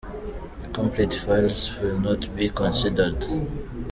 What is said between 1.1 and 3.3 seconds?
files will not be considered.